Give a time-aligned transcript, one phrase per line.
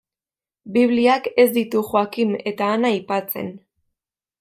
[0.77, 3.57] Bibliak ez ditu Joakim eta Ana aipatzen.